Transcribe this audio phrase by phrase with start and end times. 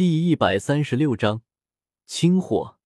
[0.00, 1.42] 第一百三十六章，
[2.06, 2.78] 清火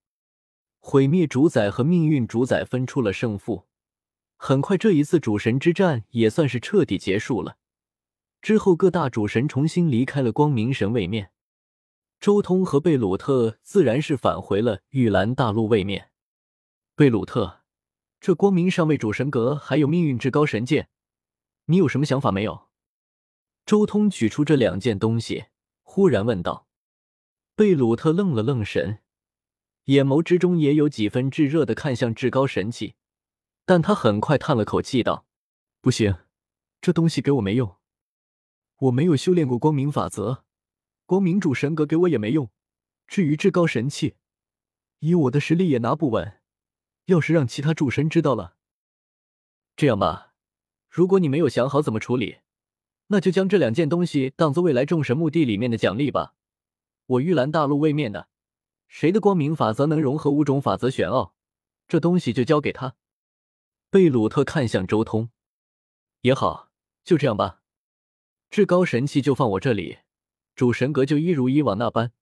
[0.80, 3.68] 毁灭主宰和命运主宰分出了胜负。
[4.34, 7.56] 很快，这一次主神之战也算是彻底结束了。
[8.42, 11.30] 之后，各大主神重新离开了光明神位面，
[12.19, 16.10] 周通和贝鲁特自然是返回了玉兰大陆位面。
[16.96, 17.60] 贝鲁特，
[18.19, 20.88] 这光明上位主神阁还有命运至高神剑，
[21.66, 22.66] 你有什么想法没有？
[23.65, 25.45] 周通取出这两件东西，
[25.84, 26.66] 忽然问道。
[27.56, 28.98] 贝鲁特愣了愣神，
[29.84, 32.96] 眼眸之中也有几分炙热的看向至高神器，
[33.64, 35.24] 但他很快叹了口气道
[35.80, 36.16] ：“不行，
[36.80, 37.76] 这东西给我没用，
[38.78, 40.42] 我没有修炼过光明法则，
[41.06, 42.50] 光明主神格给我也没用。
[43.06, 44.16] 至于至高神器，
[44.98, 46.40] 以我的实力也拿不稳，
[47.04, 48.56] 要是让其他主神知道了……
[49.76, 50.34] 这样吧，
[50.90, 52.38] 如果你没有想好怎么处理，
[53.06, 56.34] 那就将这两件东西当做未来众神墓地里面的奖励吧。”
[57.06, 58.28] 我玉兰大陆位面的，
[58.88, 61.34] 谁的光明法则能融合五种法则玄奥，
[61.87, 62.96] 这东西就交给他。
[63.90, 65.31] 贝鲁特看向周通，
[66.23, 66.70] 也好，
[67.05, 67.61] 就这样吧。
[68.51, 69.98] 至高神器就放我这里，
[70.55, 72.12] 主神格就一如以往那般，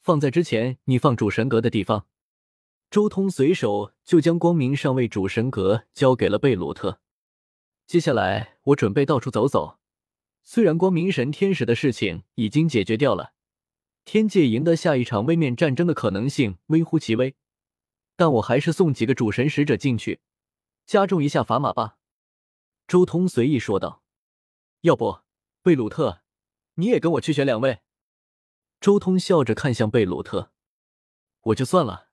[0.00, 2.06] 放在之前你放主神格的地方。
[2.90, 7.00] 周通随手就将光明上位主神格交给了贝鲁特。
[7.86, 9.78] 接下来我准备到处走走，
[10.42, 13.32] 虽然光明神天使的事情已经解决掉了。
[14.04, 17.36] 天界赢得下一场位面战争的可能性微乎其微，
[18.16, 20.20] 但我还是送几个主神使者进去，
[20.86, 21.98] 加重一下砝码吧。”
[22.86, 24.02] 周通随意说道。
[24.82, 25.20] “要不，
[25.62, 26.20] 贝鲁特，
[26.74, 27.80] 你也跟我去选两位？”
[28.78, 30.52] 周通笑着看向贝鲁特
[31.40, 32.10] ，“我就算了。”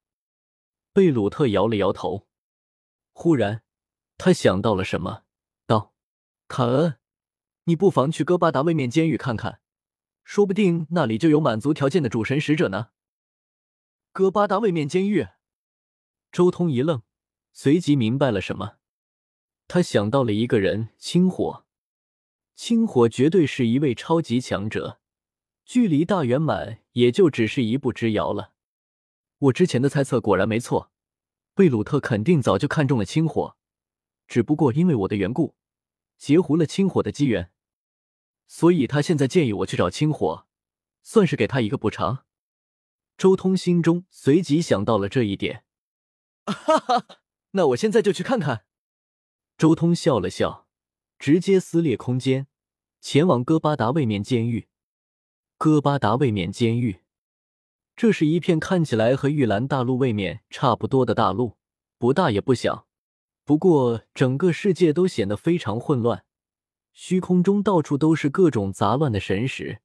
[0.94, 2.28] 贝鲁特摇了摇头，
[3.12, 3.64] 忽然
[4.18, 5.24] 他想到了什么，
[5.66, 5.94] 道
[6.48, 6.98] ：“卡恩，
[7.66, 9.60] 你不妨去哥巴达位面监狱看看。”
[10.24, 12.90] 说不定那里就有满足条件的主神使者呢。
[14.12, 15.28] 哥巴达位面监狱，
[16.32, 17.02] 周通一愣，
[17.54, 18.78] 随即明白了什么。
[19.68, 21.66] 他想到了一个人——青火。
[22.56, 25.00] 青火绝对是一位超级强者，
[25.66, 28.54] 距离大圆满也就只是一步之遥了。
[29.40, 30.92] 我之前的猜测果然没错，
[31.56, 33.56] 贝鲁特肯定早就看中了青火，
[34.28, 35.56] 只不过因为我的缘故，
[36.18, 37.52] 截胡了青火的机缘。
[38.54, 40.46] 所以他现在建议我去找青火，
[41.02, 42.26] 算是给他一个补偿。
[43.18, 45.64] 周通心中随即想到了这一点，
[46.46, 47.06] 哈哈，
[47.52, 48.66] 那我现在就去看看。
[49.58, 50.68] 周通笑了笑，
[51.18, 52.48] 直接撕裂空间，
[53.00, 54.68] 前往哥巴达位面监狱。
[55.58, 57.00] 哥巴达位面监狱，
[57.96, 61.56] 这是一片看起来和玉兰大陆位面差不多的大陆，
[61.98, 62.86] 不大也不小，
[63.46, 66.26] 不过整个世界都显得非常混乱。
[66.94, 69.82] 虚空中到处都是各种杂乱的神识，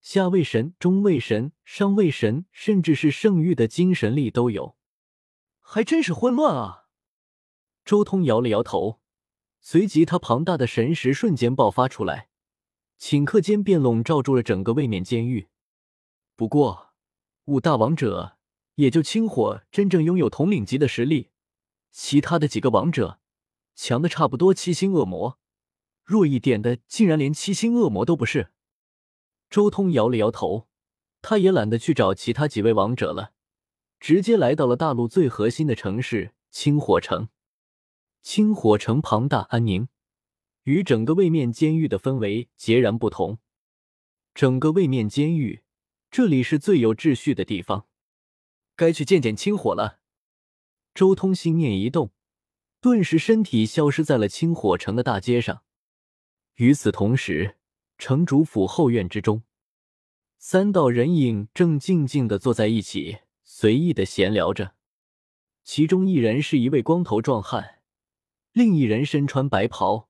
[0.00, 4.76] 下位神、中位神、上位神，甚至是圣域的精神力都有，
[5.60, 6.84] 还真是混乱啊！
[7.84, 9.00] 周通摇了摇头，
[9.60, 12.28] 随即他庞大的神识瞬间爆发出来，
[12.98, 15.48] 顷刻间便笼罩住了整个位面监狱。
[16.36, 16.92] 不过，
[17.46, 18.36] 五大王者
[18.74, 21.30] 也就青火真正拥有统领级的实力，
[21.90, 23.20] 其他的几个王者
[23.74, 25.38] 强的差不多七星恶魔。
[26.04, 28.50] 弱一点的，竟然连七星恶魔都不是。
[29.48, 30.68] 周通摇了摇头，
[31.22, 33.32] 他也懒得去找其他几位王者了，
[33.98, 37.28] 直接来到了大陆最核心的城市青火城。
[38.22, 39.88] 青火城庞大安宁，
[40.64, 43.38] 与整个位面监狱的氛围截然不同。
[44.34, 45.62] 整个位面监狱，
[46.10, 47.86] 这里是最有秩序的地方，
[48.76, 50.00] 该去见见青火了。
[50.94, 52.12] 周通心念一动，
[52.80, 55.63] 顿时身体消失在了青火城的大街上。
[56.56, 57.56] 与此同时，
[57.98, 59.42] 城主府后院之中，
[60.38, 64.74] 三道人影正静静的坐在一起，随意的闲聊着。
[65.64, 67.80] 其中一人是一位光头壮汉，
[68.52, 70.08] 另一人身穿白袍，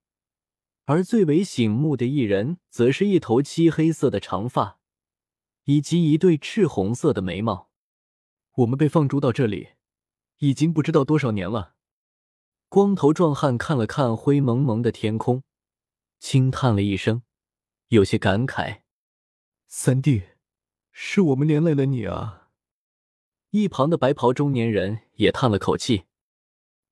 [0.84, 4.78] 而最为醒目的一人，则是一头漆黑色的长发，
[5.64, 7.70] 以及一对赤红色的眉毛。
[8.56, 9.68] 我们被放逐到这里，
[10.40, 11.74] 已经不知道多少年了。
[12.68, 15.42] 光头壮汉看了看灰蒙蒙的天空。
[16.18, 17.22] 轻叹了一声，
[17.88, 18.82] 有些感慨
[19.68, 20.22] ：“三弟，
[20.90, 22.50] 是我们连累了你啊。”
[23.50, 26.06] 一旁的白袍中年人也叹了口气：“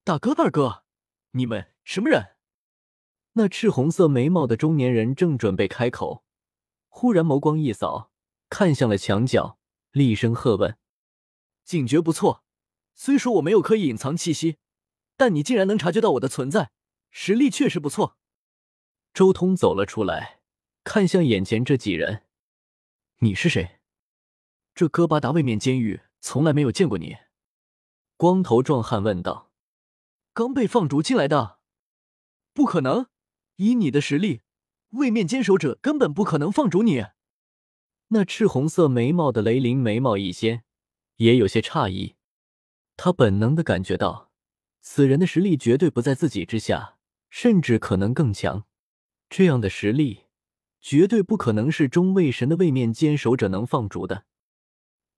[0.04, 0.84] 大哥、二哥，
[1.32, 2.36] 你们什么人？”
[3.34, 6.24] 那赤红色眉毛的中年人正准备开口，
[6.88, 8.12] 忽然眸光一扫，
[8.48, 9.58] 看向了墙角，
[9.90, 10.76] 厉声喝问
[11.64, 12.44] ：“警觉不错，
[12.94, 14.58] 虽说我没有刻意隐藏气息，
[15.16, 16.70] 但你竟然能察觉到我的存在，
[17.10, 18.18] 实力确实不错。”
[19.14, 20.40] 周通走了出来，
[20.84, 22.24] 看向眼前这几人
[23.20, 23.80] ：“你是谁？”
[24.74, 27.18] 这哥巴达位面监狱从来没有见过你。
[28.16, 29.50] 光头壮汉问道
[30.32, 31.58] ：“刚被放逐进来的？
[32.54, 33.08] 不可能，
[33.56, 34.40] 以你的实力，
[34.90, 37.04] 位面坚守者根本不可能放逐你。”
[38.08, 40.64] 那赤红色眉毛的雷灵眉毛一掀，
[41.16, 42.16] 也有些诧异。
[42.96, 44.30] 他本能的感觉到，
[44.80, 46.98] 此人的实力绝对不在自己之下，
[47.28, 48.66] 甚至可能更强。
[49.34, 50.24] 这样的实力，
[50.82, 54.26] 绝对不可能是中位神的位面坚守者能放逐的。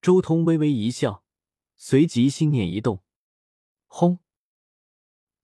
[0.00, 1.24] 周通微微一笑，
[1.74, 3.02] 随即心念一动，
[3.88, 4.20] 轰！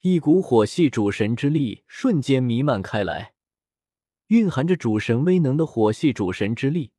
[0.03, 3.35] 一股火系主神之力瞬间弥漫开来，
[4.29, 6.93] 蕴含着主神威能的火系主神之力。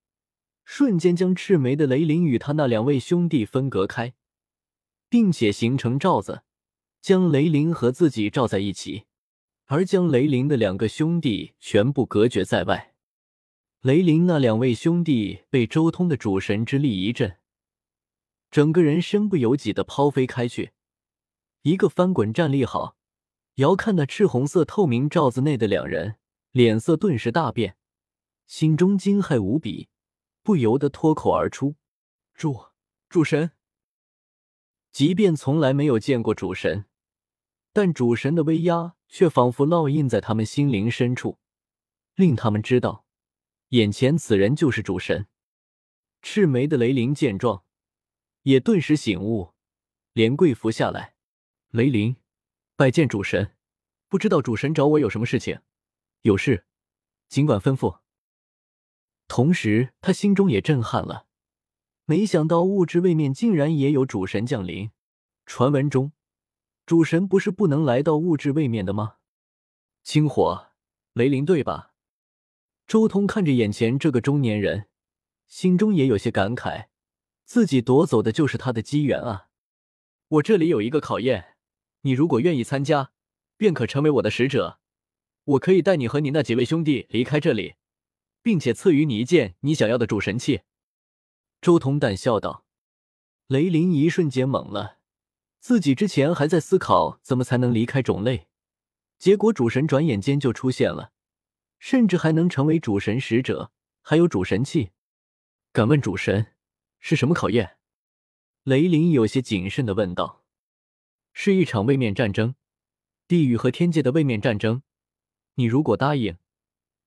[0.65, 4.13] 瞬间将赤眉的雷灵与他那两位兄弟分隔开，
[5.07, 6.43] 并且形成罩子，
[6.99, 9.05] 将雷灵和自己罩在一起，
[9.71, 12.93] 而将雷灵的两个兄弟全部隔绝在外。
[13.79, 17.37] 雷灵那两位兄弟被周通的主神之力一震，
[18.51, 20.73] 整个人身不由己的抛飞开去，
[21.61, 22.97] 一个翻滚站立好。
[23.55, 26.17] 遥看那赤红色透明罩子内的两人，
[26.51, 27.77] 脸色顿时大变，
[28.47, 29.87] 心中惊骇无比。
[30.43, 31.75] 不由得脱口而出
[32.35, 32.65] ：“主，
[33.07, 33.51] 主神！”
[34.91, 36.87] 即便从来没有见过主神，
[37.71, 41.37] 但主神的威压却仿佛烙印在他们心灵深处，
[42.15, 43.05] 令他们知道，
[43.69, 45.27] 眼前此人就是主神。
[46.21, 47.65] 赤眉的雷灵见状，
[48.43, 49.53] 也顿时醒悟，
[50.13, 51.15] 连跪伏下来
[51.71, 52.15] ：“雷灵，
[52.77, 53.55] 拜见主神。
[54.07, 55.59] 不知道主神找我有什么事情？
[56.21, 56.65] 有事，
[57.27, 57.99] 尽管吩咐。”
[59.27, 61.27] 同时，他心中也震撼了，
[62.05, 64.91] 没想到物质位面竟然也有主神降临。
[65.45, 66.13] 传闻中，
[66.91, 69.15] 主神不是不能来到物质位面的吗？
[70.03, 70.71] 星火，
[71.13, 71.93] 雷灵，对吧？
[72.85, 74.89] 周通看着眼前这个中年人，
[75.47, 76.87] 心中也有些感慨，
[77.45, 79.47] 自己夺走的就是他的机缘啊！
[80.27, 81.55] 我这里有一个考验，
[82.01, 83.13] 你如果愿意参加，
[83.55, 84.81] 便可成为我的使者，
[85.45, 87.75] 我可以带你和你那几位兄弟离开这里。
[88.41, 90.63] 并且赐予你一件你想要的主神器。”
[91.61, 92.65] 周通淡笑道。
[93.47, 94.97] 雷灵一瞬间懵了，
[95.61, 98.47] 自己之前还在思考怎么才能离开种类，
[99.19, 101.13] 结果主神转眼间就出现了，
[101.77, 103.71] 甚至还能成为主神使者，
[104.01, 104.89] 还有主神器。
[105.71, 106.47] 敢问主神
[106.99, 107.77] 是什么考验？
[108.63, 110.43] 雷凌有些谨慎的问道。
[111.31, 112.55] 是一场位面战争，
[113.27, 114.81] 地狱和天界的位面战争。
[115.55, 116.37] 你如果答应。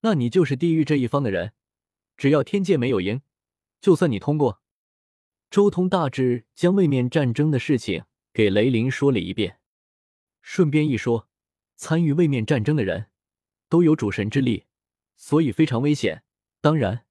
[0.03, 1.55] 那你就是地狱这一方的人，
[2.17, 3.21] 只要天界没有赢，
[3.81, 4.63] 就算你通过。
[5.51, 8.05] 周通大致将位面战争的事情
[8.35, 9.61] 给雷灵说了一遍，
[10.43, 11.29] 顺便一说，
[11.77, 13.07] 参与位面战争的人
[13.69, 14.67] 都有主神之力，
[15.15, 16.25] 所以非常危险。
[16.61, 17.07] 当然，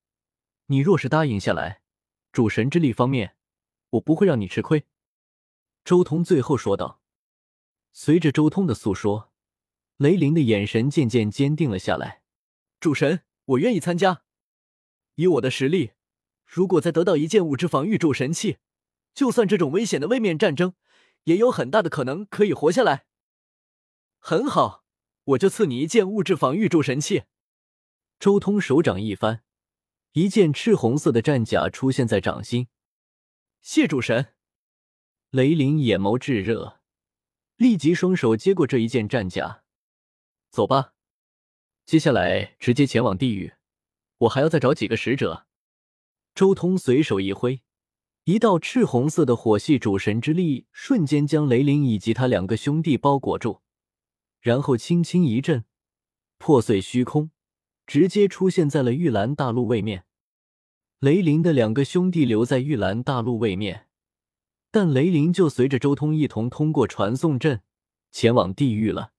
[0.66, 1.82] 你若是答应下来，
[2.34, 3.38] 主神之力方面，
[3.92, 4.84] 我不会让你吃亏。
[5.86, 7.00] 周通最后说道。
[7.94, 9.32] 随着周通的诉说，
[9.96, 12.24] 雷灵的眼神渐渐坚定了下来。
[12.82, 14.24] 主神，我愿意参加。
[15.16, 15.92] 以我的实力，
[16.46, 18.58] 如果再得到一件物质防御主神器，
[19.14, 20.74] 就算这种危险的位面战争，
[21.24, 23.06] 也有很大的可能可以活下来。
[24.20, 24.86] 很好，
[25.24, 27.24] 我就赐你一件物质防御主神器。
[28.20, 29.44] 周通手掌一翻，
[30.14, 32.68] 一件赤红色的战甲出现在掌心。
[33.62, 34.34] 谢主神。
[35.30, 36.80] 雷凌眼眸炙热，
[37.56, 39.64] 立即双手接过这一件战甲。
[40.50, 40.94] 走吧。
[41.86, 43.56] 接下来直接前往地狱，
[44.20, 45.48] 我还要再找几个使者。
[46.34, 47.62] 周通随手一挥，
[48.26, 53.60] 一道赤红色的火系主神之力瞬间将雷凌以及他两个兄弟包裹住，
[54.40, 55.66] 然后轻轻一震，
[56.38, 57.32] 破碎虚空，
[57.86, 60.06] 直接出现在了玉兰大陆位面。
[61.00, 63.88] 雷凌的两个兄弟留在玉兰大陆位面，
[64.72, 67.62] 但雷凌就随着周通一同通过传送阵
[68.10, 69.13] 前往地狱了。